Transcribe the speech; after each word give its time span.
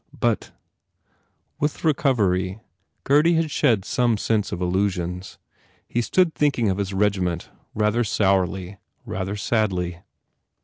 "But" 0.19 0.51
With 1.59 1.83
recovery 1.83 2.59
Gurdy 3.03 3.35
had 3.35 3.51
shed 3.51 3.85
some 3.85 4.17
sense 4.17 4.51
of 4.51 4.59
illusions. 4.59 5.37
He 5.87 6.01
stood 6.01 6.33
thinking 6.33 6.71
of 6.71 6.79
his 6.79 6.91
reg 6.91 7.13
iment 7.13 7.49
rather 7.75 8.03
sourly, 8.03 8.79
rather 9.05 9.35
sadly. 9.35 9.99